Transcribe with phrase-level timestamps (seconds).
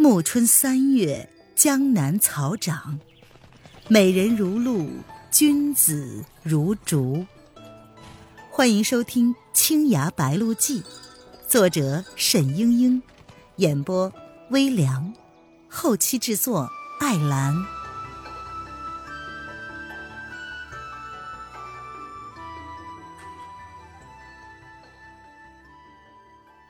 [0.00, 2.98] 暮春三月，江南草长，
[3.86, 4.88] 美人如露，
[5.30, 7.26] 君子如竹。
[8.50, 10.80] 欢迎收听《青崖白鹿记》，
[11.46, 13.02] 作者沈英英，
[13.56, 14.10] 演播
[14.48, 15.12] 微凉，
[15.68, 16.66] 后期制作
[16.98, 17.54] 艾兰。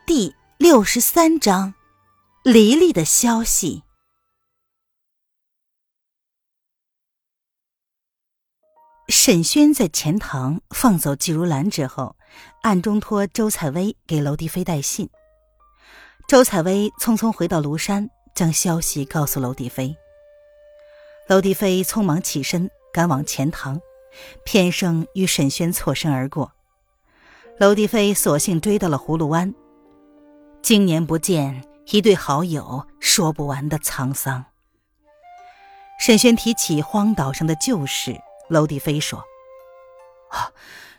[0.05, 1.75] 第六十三章。
[2.43, 3.83] 黎黎的消息。
[9.09, 12.17] 沈轩在钱塘放走季如兰之后，
[12.63, 15.11] 暗中托周采薇给娄迪飞带信。
[16.27, 19.95] 周采薇匆匆回到庐山，将消息告诉娄迪飞。
[21.29, 23.79] 娄迪飞匆忙起身赶往钱塘，
[24.47, 26.53] 偏生与沈轩错身而过。
[27.59, 29.55] 娄迪飞索性追到了葫芦湾。
[30.63, 31.70] 经年不见。
[31.87, 34.45] 一对好友说不完的沧桑。
[35.99, 39.19] 沈轩提起荒岛上的旧事，娄迪飞说
[40.31, 40.51] ：“啊，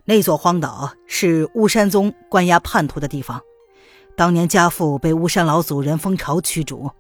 [0.06, 3.42] 那座荒岛是巫山宗关押叛徒的地方。
[4.16, 6.92] 当年家父被巫山老祖任风潮驱逐，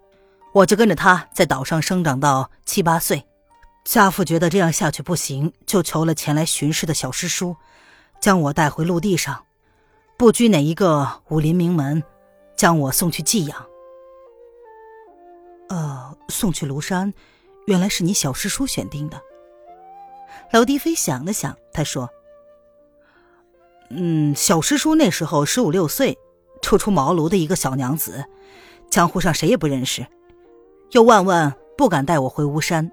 [0.54, 3.24] 我就跟着他在岛上生长到七八岁。
[3.84, 7.56] 家父觉得这样下去不行，就求了前来巡视的小师叔，
[8.20, 9.44] 将我带回陆地上，
[10.18, 12.02] 不拘哪一个武林名门，
[12.56, 13.66] 将我送去寄养。”
[15.72, 17.14] 呃，送去庐山，
[17.66, 19.22] 原来是你小师叔选定的。
[20.52, 22.10] 娄迪飞想了想，他说
[23.90, 26.18] ：“嗯，小师叔那时候十五六岁，
[26.62, 28.26] 初出茅庐的一个小娘子，
[28.90, 30.06] 江湖上谁也不认识，
[30.92, 32.92] 又万万不敢带我回巫山。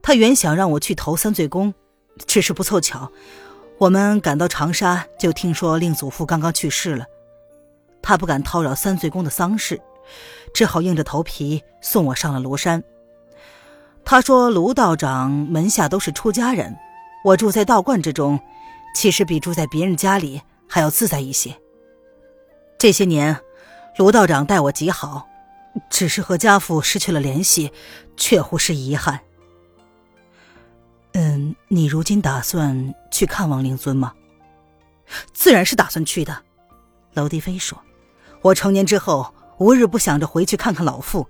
[0.00, 1.74] 他原想让我去投三罪宫，
[2.28, 3.10] 只是不凑巧，
[3.78, 7.06] 我们赶到长沙就听说令祖父刚刚去世了，
[8.00, 9.80] 他不敢叨扰三罪宫的丧事。”
[10.54, 12.82] 只好硬着头皮送我上了庐山。
[14.04, 16.74] 他说：“卢道长门下都是出家人，
[17.24, 18.40] 我住在道观之中，
[18.94, 21.54] 其实比住在别人家里还要自在一些。
[22.78, 23.38] 这些年，
[23.98, 25.28] 卢道长待我极好，
[25.90, 27.70] 只是和家父失去了联系，
[28.16, 29.20] 确乎是遗憾。”
[31.12, 34.14] 嗯，你如今打算去看望令尊吗？
[35.34, 36.44] 自然是打算去的。
[37.12, 37.78] 娄迪飞说
[38.40, 41.26] ：“我成年之后。”无日不想着回去看看老父，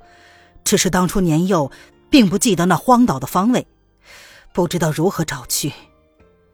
[0.65, 1.71] 只是当初年幼，
[2.11, 3.67] 并不记得那荒岛的方位，
[4.53, 5.73] 不知道如何找去。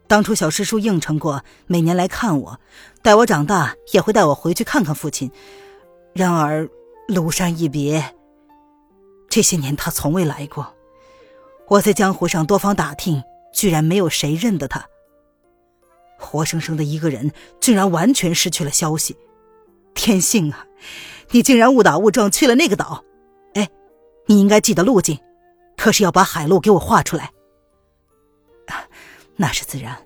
[0.07, 2.59] 当初小师叔应承过，每年来看我，
[3.01, 5.31] 待我长大也会带我回去看看父亲。
[6.13, 6.69] 然而
[7.07, 8.15] 庐山一别，
[9.27, 10.73] 这些年他从未来过。
[11.67, 14.85] 我在江湖上多方打听，居然没有谁认得他。
[16.17, 19.17] 活生生的一个人，竟然完全失去了消息。
[19.95, 20.67] 天性啊！
[21.31, 23.03] 你竟然误打误撞去了那个岛，
[23.55, 23.67] 哎，
[24.27, 25.19] 你应该记得路径，
[25.75, 27.31] 可是要把海路给我画出来。
[29.37, 30.05] 那是自然，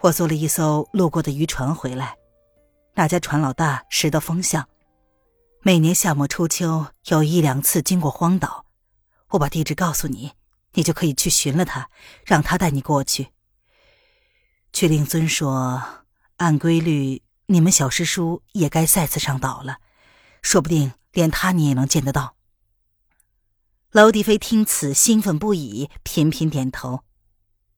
[0.00, 2.14] 我坐了一艘路过的渔船回来，
[2.94, 4.66] 那家船老大识得风向，
[5.60, 8.64] 每年夏末初秋有一两次经过荒岛，
[9.30, 10.32] 我把地址告诉你，
[10.72, 11.90] 你就可以去寻了他，
[12.24, 13.28] 让他带你过去。
[14.72, 15.82] 却令尊说，
[16.36, 19.78] 按规律，你们小师叔也该再次上岛了。
[20.40, 22.36] 说不定连他你也能见得到。
[23.90, 27.02] 娄迪飞听此兴奋不已，频频点头。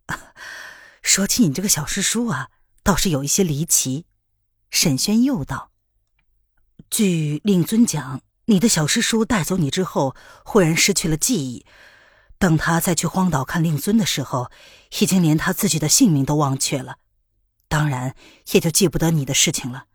[1.03, 2.51] 说起你这个小师叔啊，
[2.83, 4.05] 倒是有一些离奇。
[4.71, 5.71] 沈轩又道
[6.91, 11.65] ：“据令尊讲，你的小师叔带走你之后，忽然失去了记忆，
[12.39, 14.51] 等他再去荒岛看令尊的时候，
[15.01, 16.99] 已经连他自己的性命都忘却了，
[17.73, 18.15] 当然
[18.53, 19.87] 也就记不得你的事情了。”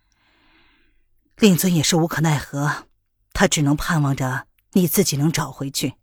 [1.37, 2.87] 令尊也是无可奈何，
[3.31, 5.93] 他只能盼望着你自己能找回去。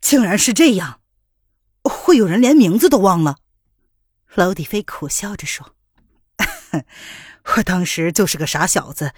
[0.00, 1.00] 竟然是这样，
[1.82, 3.38] 会有人连名字都忘了？
[4.36, 5.74] 娄底飞苦笑着说
[7.56, 9.12] ：“我当时就是个傻小子，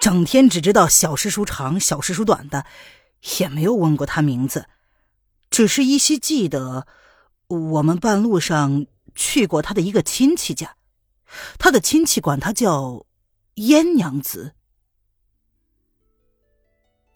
[0.00, 2.64] 整天只知道小师叔长，小师叔短的，
[3.38, 4.68] 也没有问过他名字，
[5.50, 6.86] 只是依稀记得
[7.48, 10.76] 我们半路上去过他的一个亲戚家。”
[11.58, 13.06] 他的亲戚管他叫
[13.54, 14.54] 燕娘子。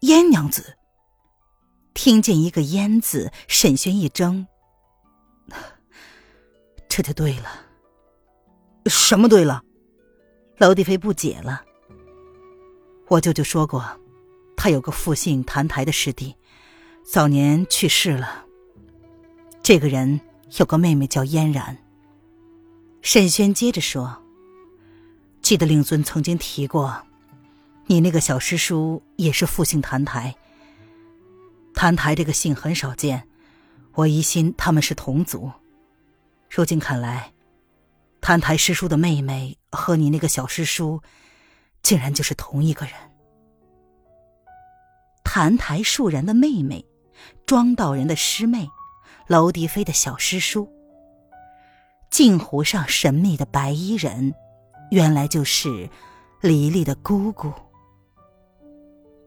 [0.01, 0.77] 燕娘子
[1.93, 4.47] 听见一个“燕”字，沈轩一怔。
[6.89, 7.67] 这就对了。
[8.87, 9.63] 什么对了？
[10.59, 11.65] 娄迪飞不解了。
[13.09, 14.01] 我舅舅说过，
[14.57, 16.35] 他有个复姓谭台的师弟，
[17.05, 18.47] 早年去世了。
[19.63, 20.21] 这个人
[20.59, 21.86] 有个妹妹叫嫣然。
[23.07, 24.21] 沈轩接着说
[25.41, 27.07] ：“记得令尊曾经提过，
[27.87, 30.35] 你那个小师叔也是复姓谭台。
[31.73, 33.29] 谭台这个姓很少见，
[33.93, 35.53] 我疑心他们是同族。
[36.51, 37.33] 如今看来，
[38.21, 41.01] 谭台师叔的妹妹和你那个小师叔，
[41.83, 42.95] 竟然就是同一个人。
[45.23, 46.85] 谭台树人的妹妹，
[47.47, 48.69] 庄道人的师妹，
[49.29, 50.73] 娄迪飞的小师叔。
[52.11, 54.35] 镜湖上神秘的白衣人，
[54.91, 55.91] 原来就是
[56.41, 57.53] 黎黎的姑姑。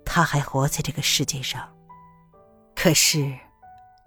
[0.06, 1.70] 她还活在这个世界上，
[2.76, 3.38] 可是，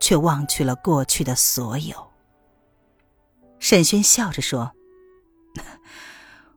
[0.01, 1.95] 却忘去了过去的所有。
[3.61, 4.73] 沈轩笑着说：“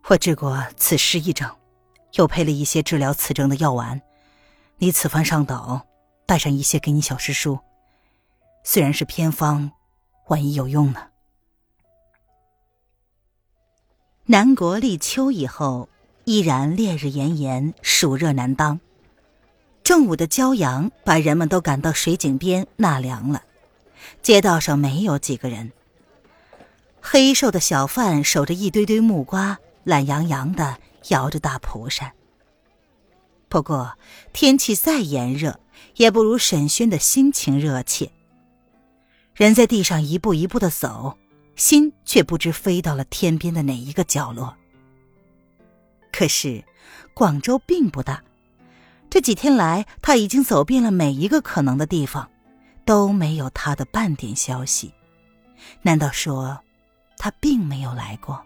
[0.10, 1.56] 我治过此失忆症，
[2.14, 4.02] 又配了一些治疗此症的药丸。
[4.78, 5.86] 你此番上岛，
[6.26, 7.60] 带上一些给你小师叔。
[8.64, 9.72] 虽然是偏方，
[10.28, 11.10] 万一有用呢？”
[14.28, 15.88] 南国立秋以后，
[16.24, 18.80] 依然烈日炎炎，暑热难当。
[19.84, 23.44] 正午的骄阳把人们都赶到水井边纳凉了。
[24.24, 25.72] 街道上没有几个人。
[27.00, 30.80] 黑瘦的小贩守着一堆堆木瓜，懒洋洋的
[31.10, 32.12] 摇着大蒲扇。
[33.48, 33.96] 不过
[34.34, 35.60] 天气再炎热，
[35.98, 38.10] 也不如沈轩的心情热切。
[39.36, 41.16] 人在地上一步一步的走。
[41.56, 44.56] 心却不知飞到了天边的哪一个角落。
[46.12, 46.64] 可是，
[47.14, 48.24] 广州并不大，
[49.10, 52.30] 这几天来他已经走遍了每一个可能的地方，
[52.86, 54.94] 都没有他的半点消息。
[55.82, 56.60] 难道说，
[57.18, 58.42] 他并没有来过？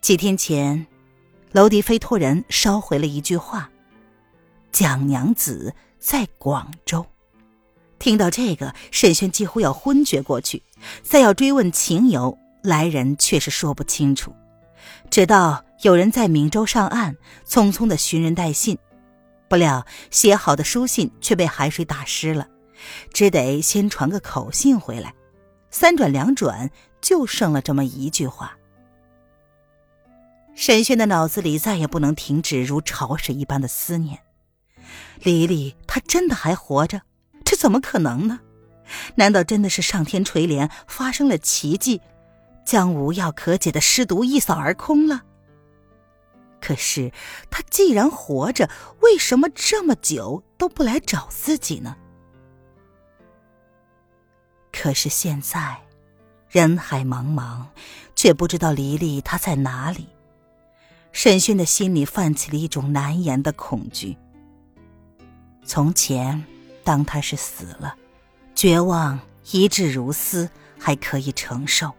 [0.00, 0.86] 几天前，
[1.52, 3.70] 娄迪飞托人捎回了一句话
[4.70, 7.04] ：“蒋娘子在广州。”
[7.98, 10.62] 听到这个，沈轩几乎要昏厥过去。
[11.02, 14.34] 再要追问情由，来人却是说不清楚。
[15.10, 17.16] 直到有人在闽州上岸，
[17.46, 18.78] 匆匆的寻人带信，
[19.48, 22.46] 不料写好的书信却被海水打湿了，
[23.12, 25.12] 只得先传个口信回来。
[25.70, 26.70] 三转两转，
[27.00, 28.56] 就剩了这么一句话。
[30.54, 34.18] 沈轩的脑子里再也不能停止如潮水一般的思念。
[35.22, 37.02] 李丽，她真的还活着？
[37.58, 38.38] 怎么可能呢？
[39.16, 42.00] 难道真的是上天垂怜，发生了奇迹，
[42.64, 45.24] 将无药可解的尸毒一扫而空了？
[46.60, 47.12] 可是
[47.50, 48.70] 他既然活着，
[49.00, 51.96] 为什么这么久都不来找自己呢？
[54.72, 55.78] 可是现在，
[56.48, 57.64] 人海茫茫，
[58.14, 60.06] 却不知道黎黎她在哪里。
[61.10, 64.16] 沈勋的心里泛起了一种难言的恐惧。
[65.64, 66.42] 从前。
[66.88, 67.94] 当他是死了，
[68.54, 69.20] 绝望
[69.52, 70.48] 一掷如斯，
[70.78, 71.90] 还可以承受；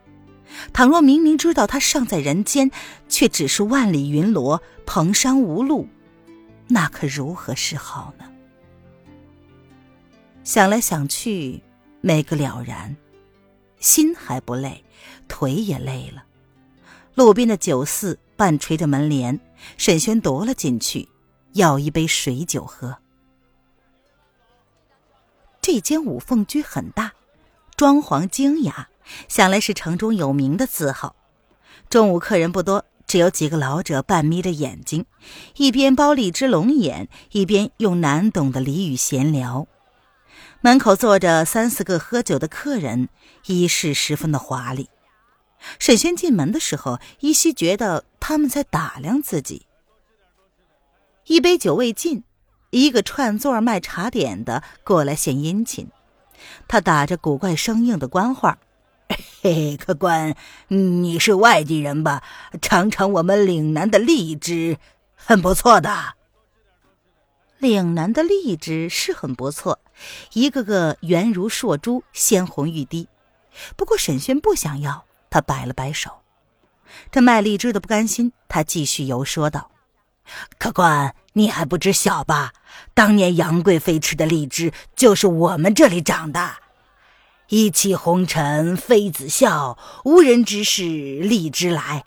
[0.74, 2.72] 倘若明明知道他尚在人间，
[3.08, 5.88] 却只是万里云罗，蓬山无路，
[6.68, 8.26] 那可如何是好呢？
[10.44, 11.62] 想来想去，
[12.02, 12.98] 没个了然，
[13.80, 14.84] 心还不累，
[15.28, 16.24] 腿也累了。
[17.14, 19.40] 路边的酒肆半垂着门帘，
[19.78, 21.08] 沈轩踱了进去，
[21.54, 22.98] 要一杯水酒喝。
[25.72, 27.14] 这间五凤居很大，
[27.78, 28.90] 装潢精雅，
[29.28, 31.16] 想来是城中有名的字号。
[31.92, 35.06] 中午客人不多，只有几个老者半眯着眼睛，
[35.58, 39.68] 一边剥荔枝龙眼，一边用难懂的俚语闲聊。
[40.62, 43.08] 门口坐着三四个喝酒的客人，
[43.46, 44.90] 衣饰十分的华丽。
[45.78, 49.68] 沈轩进门的时候，依稀觉得他们在打量自己。
[51.28, 52.24] 一杯酒未尽。
[52.70, 55.90] 一个串座卖茶点的过来献殷勤，
[56.68, 58.60] 他打着古怪生硬的官话
[59.42, 60.36] ：“嘿，客官，
[60.68, 62.22] 你是外地人吧？
[62.62, 64.78] 尝尝我们岭南的荔枝，
[65.16, 66.16] 很不错的。
[67.58, 69.80] 岭南的荔枝是很不错，
[70.34, 73.10] 一个个圆如硕珠，鲜红欲滴。
[73.76, 76.12] 不过沈轩不想要，他摆了摆手。
[77.12, 79.72] 这卖荔枝的不甘心，他继续游说道。”
[80.58, 82.54] 客官，你还不知晓吧？
[82.94, 86.52] 当年杨贵妃吃的荔枝，就是我们这里长的。
[87.50, 92.04] 一骑红尘妃子笑，无人知是荔枝来。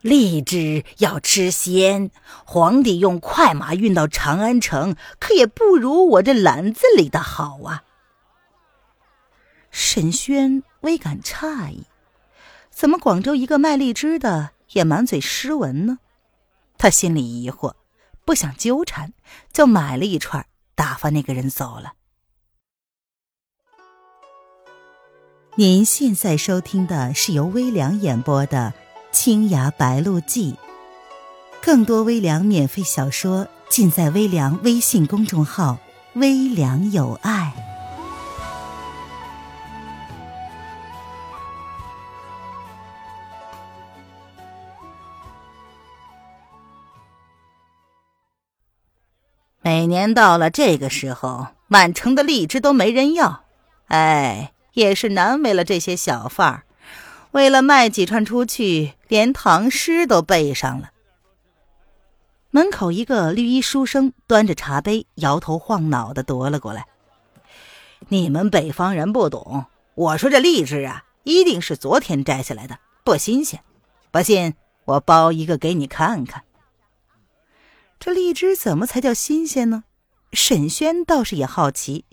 [0.00, 2.10] 荔枝要吃鲜，
[2.44, 7.84] 皇帝用快马运到长安城，可也不如我这篮子里的好啊。
[9.70, 11.84] 沈轩微感诧异，
[12.70, 15.98] 怎么广州一个卖荔枝的也满嘴诗文呢？
[16.78, 17.74] 他心里疑惑，
[18.24, 19.12] 不想纠缠，
[19.52, 21.94] 就买了一串，打发那个人走了。
[25.56, 28.72] 您现在收听的是由微凉演播的
[29.12, 30.52] 《青崖白鹿记》，
[31.60, 35.78] 更多微凉免费小说尽在微凉微信公众号
[36.14, 37.52] “微凉有爱”。
[49.68, 53.44] 每年到了这个时候，满城的荔枝都没人要，
[53.88, 56.62] 哎，也是难为了这些小贩儿。
[57.32, 60.88] 为了卖几串出去，连唐诗都背上了。
[62.50, 66.86] 门口一个绿衣书生端着茶杯，摇头晃脑的踱了过来。
[68.08, 73.60] 你们北方人不懂，我说这荔枝啊，一定是昨天摘下来的，不新鲜。
[74.10, 74.54] 不信，
[74.86, 76.42] 我剥一个给你看看。
[78.00, 79.84] 这荔枝怎么才叫新鲜呢？
[80.32, 82.04] 沈轩倒是也好奇，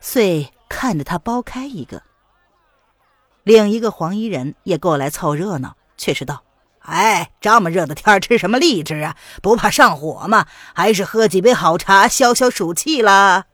[0.00, 2.02] 遂看着他剥开一个。
[3.42, 6.44] 另一个黄衣人也过来凑热闹，却是道
[6.80, 9.16] ：“哎，这么热的天吃什么荔枝啊？
[9.42, 10.46] 不怕上火吗？
[10.74, 13.46] 还是喝几杯好茶消消暑气啦。”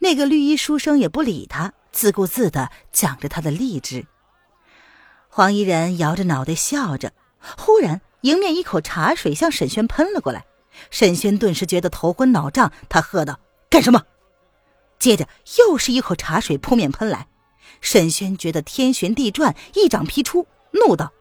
[0.00, 4.06] 那个绿衣书生也不理他，自顾自的讲着他的荔枝。
[5.28, 7.12] 黄衣人摇着脑袋笑着，
[7.56, 8.00] 忽然。
[8.22, 10.46] 迎面一口茶水向沈轩喷了过来，
[10.90, 13.38] 沈轩顿时觉得头昏脑胀，他喝道
[13.70, 14.02] ：“干什么？”
[14.98, 17.28] 接着又是一口茶水扑面喷来，
[17.80, 21.12] 沈轩觉得天旋地转，一掌劈出，怒道：“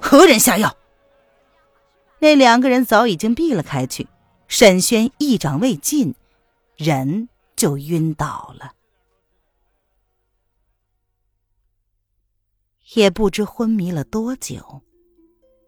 [0.00, 0.76] 何人下药？”
[2.20, 4.08] 那两个人早已经避了开去，
[4.48, 6.14] 沈轩一掌未尽，
[6.76, 8.72] 人就晕倒了，
[12.94, 14.80] 也不知昏迷了多久。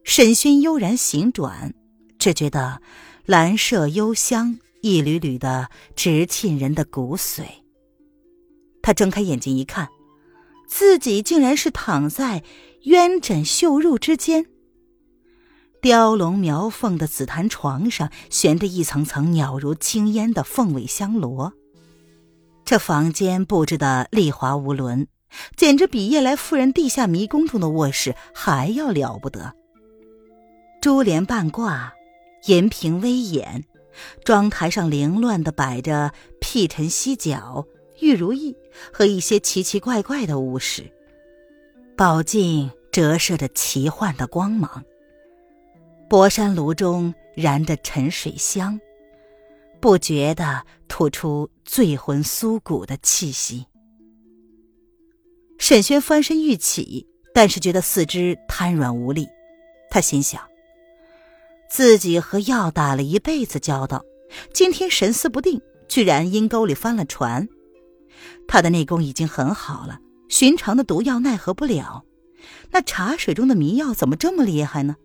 [0.09, 1.75] 沈轩悠然醒转，
[2.19, 2.81] 只觉得
[3.27, 7.43] 兰麝幽香一缕缕的直沁人的骨髓。
[8.81, 9.87] 他睁开眼睛一看，
[10.67, 12.43] 自己竟然是躺在
[12.85, 14.47] 鸳枕绣褥之间。
[15.83, 21.53] 雕龙描凤的紫檀床上悬着一层层袅如青烟的凤尾香罗。
[22.65, 25.07] 这房间布置的丽华无伦，
[25.55, 29.58] 简直比夜来夫人地下迷宫中的卧室还要了不得。
[30.81, 31.93] 珠帘半挂，
[32.47, 33.65] 银屏微掩，
[34.25, 37.67] 妆台上凌乱的摆着辟尘犀角、
[38.01, 38.57] 玉如意
[38.93, 40.85] 和一些奇奇怪怪的物事。
[41.97, 44.85] 宝镜折射着奇幻的光芒。
[46.09, 48.81] 博山炉中燃着沉水香，
[49.81, 53.67] 不觉地吐出醉魂酥骨的气息。
[55.59, 59.27] 沈轩翻身欲起，但是觉得四肢瘫软无力，
[59.91, 60.41] 他心想。
[61.71, 64.05] 自己和药打了一辈子交道，
[64.53, 67.49] 今天神思不定，居然阴沟里翻了船。
[68.49, 72.05] 他的内功已经很好了，寻常的毒药奈何不了。
[72.71, 74.97] 那茶水中的迷药怎么这么厉害呢？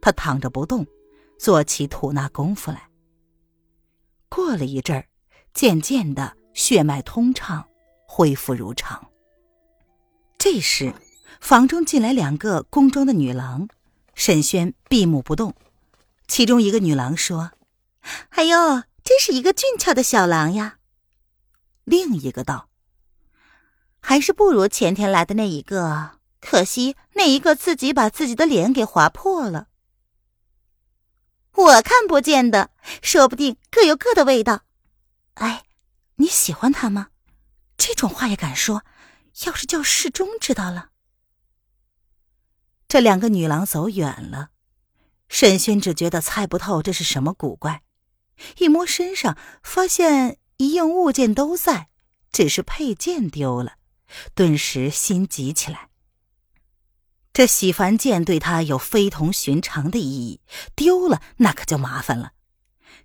[0.00, 0.86] 他躺着不动，
[1.38, 2.88] 做起吐纳功夫来。
[4.28, 5.06] 过了一阵儿，
[5.54, 7.64] 渐渐的血脉通畅，
[8.06, 9.08] 恢复如常。
[10.38, 10.94] 这时，
[11.40, 13.68] 房中进来两个宫中的女郎，
[14.14, 15.54] 沈轩闭目不动。
[16.30, 17.50] 其中一个女郎说
[18.30, 20.78] ：“哎呦，真是一个俊俏的小郎呀。”
[21.82, 22.68] 另一个道
[24.00, 29.66] ：“还是不如前天来的那一个，可惜那一个自己把自己的脸给划破了。
[31.52, 32.70] 我看不见的，
[33.02, 34.62] 说不定各有各的味道。
[35.34, 35.64] 哎，
[36.14, 37.08] 你喜欢他吗？
[37.76, 38.84] 这种话也敢说？
[39.46, 40.90] 要是叫世忠知道了。”
[42.86, 44.50] 这两个女郎走远了。
[45.30, 47.82] 沈轩只觉得猜不透这是什么古怪，
[48.58, 51.88] 一摸身上，发现一应物件都在，
[52.32, 53.74] 只是佩剑丢了，
[54.34, 55.88] 顿时心急起来。
[57.32, 60.40] 这洗凡剑对他有非同寻常的意义，
[60.74, 62.32] 丢了那可就麻烦了。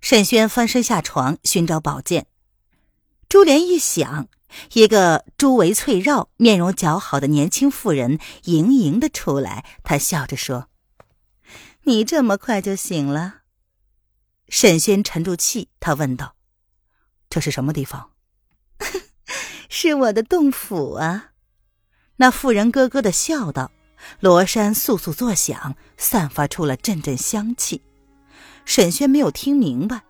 [0.00, 2.26] 沈轩翻身下床寻找宝剑，
[3.28, 4.28] 珠帘一响，
[4.72, 10.68] 一个珠围翠绕、面容姣好的年轻妇人盈盈的出来，她笑着说。
[11.88, 13.42] 你这么快就醒了，
[14.48, 16.34] 沈轩沉住气，他问道
[17.30, 18.10] ：“这是什么地方
[19.70, 21.30] ？”“是我的洞府啊！”
[22.18, 23.70] 那妇人咯咯的笑道。
[24.20, 27.82] 罗衫簌簌作响，散发出了阵阵香气。
[28.64, 30.02] 沈轩没有听明白，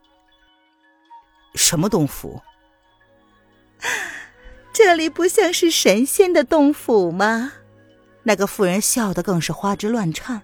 [1.54, 2.42] 什么洞府？
[4.72, 7.52] 这里不像是神仙的洞府吗？
[8.24, 10.42] 那个妇人笑得更是花枝乱颤。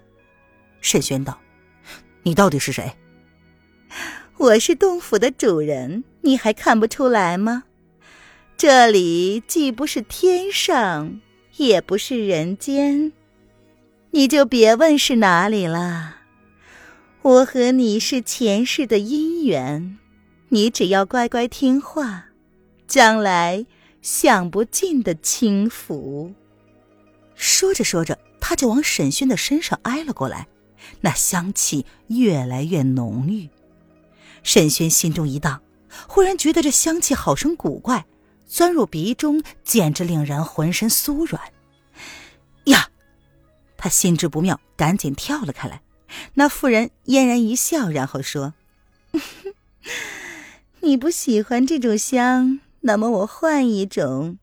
[0.83, 1.39] 沈轩道
[2.21, 2.91] ：“你到底是谁
[4.37, 7.63] ？”“我是洞府的主人，你还看不出来吗？
[8.57, 11.21] 这里既不是天上，
[11.55, 13.13] 也不是人间，
[14.11, 16.17] 你就别问是哪里了。
[17.21, 19.97] 我和你是前世的姻缘，
[20.49, 22.25] 你只要乖乖听话，
[22.87, 23.65] 将来
[24.01, 26.33] 享不尽的清福。
[27.35, 30.47] 说着说着，他就往沈轩的身上挨了过来，
[31.01, 33.49] 那香气越来越浓郁。
[34.43, 35.61] 沈轩心中一荡，
[36.07, 38.05] 忽然觉得这香气好生古怪，
[38.45, 41.41] 钻入鼻中，简直令人浑身酥软。
[42.65, 42.89] 呀！
[43.77, 45.81] 他心知不妙，赶紧跳了开来。
[46.35, 48.53] 那妇人嫣然一笑，然后说
[50.81, 54.37] ：“你不喜欢这种香，那么我换一种，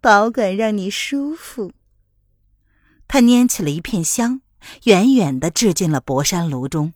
[0.00, 1.72] 保管让你舒服。”
[3.08, 4.40] 他拈起了一片香，
[4.84, 6.92] 远远的掷进了博山炉中。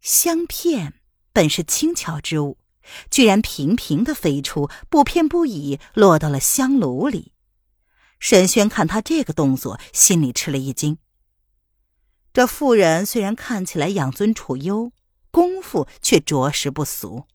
[0.00, 0.94] 香片
[1.32, 2.58] 本是轻巧之物，
[3.10, 7.32] 居然平平的飞出，不偏不倚落到了香炉里。
[8.20, 10.98] 沈轩看他这个动作，心里吃了一惊。
[12.32, 14.92] 这妇人虽然看起来养尊处优，
[15.30, 17.26] 功夫却着实不俗。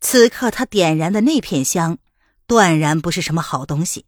[0.00, 1.98] 此刻他点燃的那片香，
[2.46, 4.06] 断然不是什么好东西。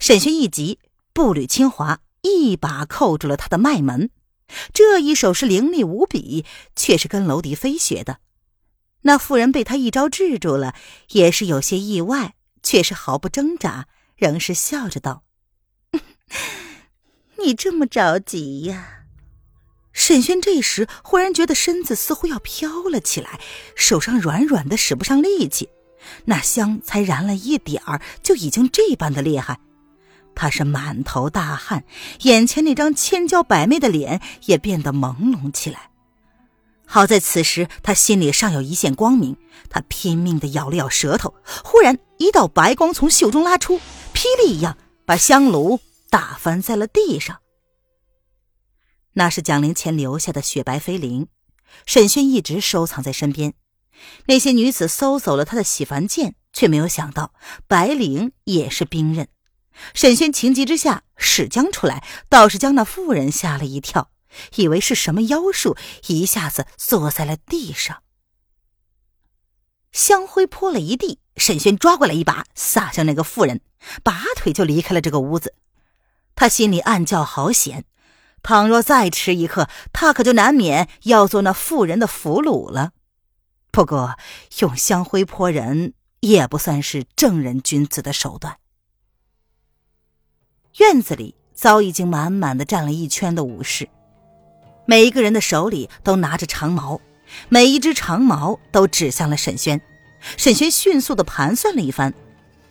[0.00, 0.80] 沈轩一急，
[1.12, 4.10] 步履轻滑，一把扣住了他的脉门。
[4.72, 8.18] 这一手是凌厉无比，却是跟楼迪飞学的。
[9.02, 10.74] 那妇人被他一招制住了，
[11.10, 15.24] 也是有些意外，却是毫不挣扎，仍是笑着道
[17.38, 19.04] ：“你这么着急呀？”
[19.92, 23.40] 沈轩这时忽然觉得身子似乎要飘了起来，
[23.74, 25.70] 手上软软的，使不上力气。
[26.26, 29.58] 那香才燃了一点儿，就已经这般的厉害。
[30.36, 31.84] 他是满头大汗，
[32.20, 35.90] 眼前那张千娇百媚的脸也变得朦胧起来。
[36.84, 39.36] 好在此时他心里尚有一线光明，
[39.68, 41.34] 他拼命的咬了咬舌头。
[41.64, 43.80] 忽然一道白光从袖中拉出，
[44.14, 47.40] 霹雳一样把香炉打翻在了地上。
[49.14, 51.26] 那是蒋灵前留下的雪白飞翎，
[51.86, 53.54] 沈轩一直收藏在身边。
[54.26, 57.32] 那些女子搜走了他的洗凡剑，却没有想到
[57.66, 59.26] 白翎也是兵刃。
[59.94, 64.10] 沈轩情急之下使将出来，倒是将那妇人吓了一跳，
[64.56, 68.02] 以为是什么妖术，一下子坐在了地上。
[69.92, 73.60] 香灰泼了一地，沈轩抓过来一把撒向那个妇人，
[74.02, 75.54] 拔腿就离开了这个屋子。
[76.34, 77.84] 他心里暗叫好险。
[78.42, 82.92] 倘若再迟一刻，他可就难免要做那妇人的俘虏了。
[83.72, 84.16] 不过，
[84.60, 88.58] 用香灰泼人也不算是正人君子的手段。
[90.78, 93.88] 院子里早已经满满的站了一圈的武士，
[94.84, 97.00] 每一个人的手里都拿着长矛，
[97.48, 99.80] 每一只长矛都指向了沈轩。
[100.36, 102.12] 沈轩迅速的盘算了一番，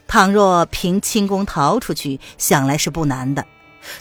[0.07, 3.43] 倘若凭轻功逃出去，想来是不难的。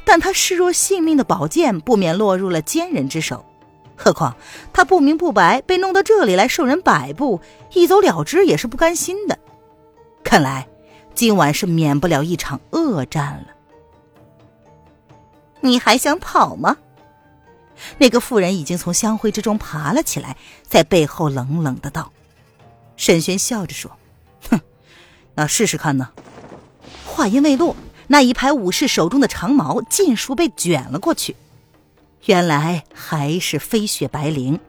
[0.04, 3.42] 但他视若性命的宝剑不免落入了奸人之手，
[3.96, 4.36] 何况
[4.74, 7.40] 他不明不白被弄到这里来受人摆布，
[7.72, 9.38] 一走了之也是不甘心的。
[10.22, 10.68] 看来
[11.14, 13.53] 今晚是免不了一场恶战了。
[15.64, 16.76] 你还想跑吗？
[17.98, 22.12] 那个妇人已经从香灰之中爬了起来，在背后冷冷的道。
[22.96, 23.90] 沈轩笑着说
[24.50, 24.60] ：“哼，
[25.34, 26.10] 那试试看呢。”
[27.06, 27.74] 话音未落。
[28.06, 31.34] 那一排武士手中的长矛尽数被卷了过去，
[32.26, 34.60] 原来还是飞雪白绫。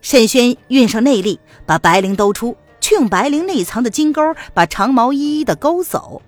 [0.00, 4.22] 沈轩运上内力，把白绫兜出，却用白绫内藏的金钩
[4.54, 6.22] 把长矛一一的勾走。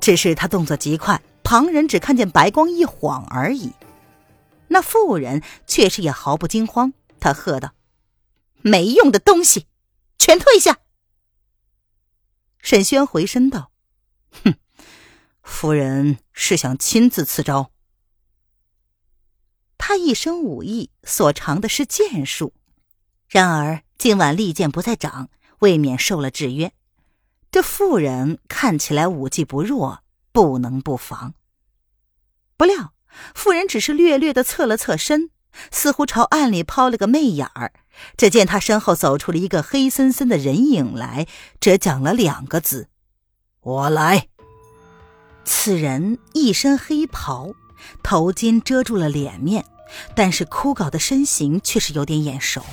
[0.00, 3.72] 只是他动作极快，旁人只看见白光一晃而已。
[4.68, 7.74] 那妇人却是也毫不惊慌，他喝道
[8.62, 9.66] ：“没用的东西，
[10.18, 10.78] 全退下！”
[12.58, 13.70] 沈轩回身道
[14.44, 14.54] ：“哼。”
[15.42, 17.72] 夫人是想亲自赐招。
[19.76, 22.54] 他一身武艺所长的是剑术，
[23.28, 25.28] 然而今晚利剑不在掌，
[25.58, 26.72] 未免受了制约。
[27.50, 31.34] 这妇人看起来武技不弱，不能不防。
[32.56, 32.92] 不料
[33.34, 35.30] 妇人只是略略的侧了侧身，
[35.70, 37.72] 似乎朝暗里抛了个媚眼儿。
[38.16, 41.26] 只见他身后走出了一个黑森森的人影来，
[41.60, 42.88] 只讲了两个字
[43.60, 44.28] ：“我来。”
[45.44, 47.52] 此人一身黑袍，
[48.02, 49.66] 头巾遮住了脸面，
[50.14, 52.64] 但是枯槁的身形却是有点眼熟。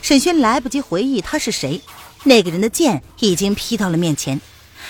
[0.00, 1.80] 沈轩来不及回忆他是谁，
[2.24, 4.40] 那个人的剑已经劈到了面前。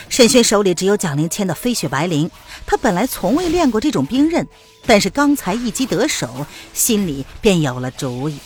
[0.08, 2.30] 沈轩手里只有蒋灵谦的飞雪白绫，
[2.66, 4.46] 他本来从未练过这种兵刃，
[4.86, 8.38] 但是刚才一击得手，心里便有了主意。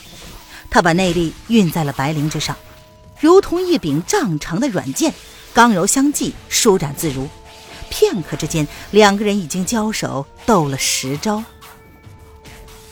[0.71, 2.57] 他把内力运在了白绫之上，
[3.21, 5.13] 如同一柄丈长的软剑，
[5.53, 7.29] 刚柔相济，舒展自如。
[7.89, 11.43] 片刻之间，两个人已经交手斗了十招。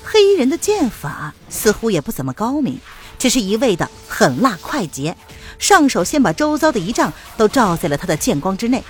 [0.03, 2.79] 黑衣人的剑法似乎也不怎么高明，
[3.19, 5.17] 只是一味的狠辣快捷，
[5.65, 8.85] 上手先把周遭的仪仗都罩在了他的剑光之内。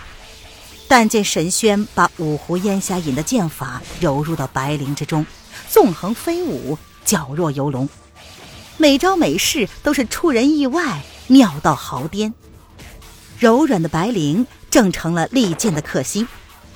[0.88, 5.24] 但见神轩把五湖烟霞引的剑法揉入到白绫之中，
[5.70, 7.88] 纵横飞舞，皎若游龙，
[8.76, 12.34] 每招每式都是出人意外，妙到毫巅。
[13.38, 16.26] 柔软的白绫正成了利剑的克星，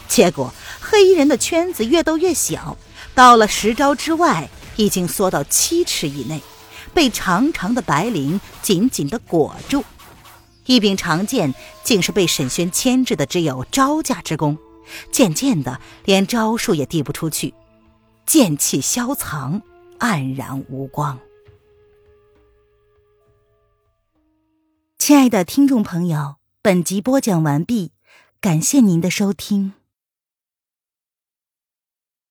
[0.06, 2.76] 结果黑衣人的圈子越斗越小，
[3.16, 6.40] 到了十招之外，已经缩到七尺以内，
[6.94, 9.84] 被长长的白绫紧紧的裹住。
[10.66, 14.58] 一柄长剑竟是被沈轩牵制的，只有招架之功，
[15.10, 17.54] 渐渐的连招数也递不出去，
[18.26, 19.62] 剑气消藏，
[19.98, 21.18] 黯然无光。
[24.98, 27.92] 亲爱的听众朋友，本集播讲完毕，
[28.42, 29.72] 感谢您的收听。